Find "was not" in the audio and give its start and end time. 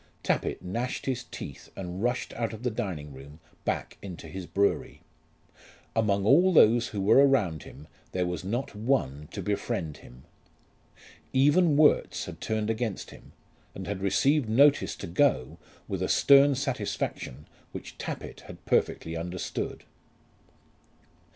8.25-8.73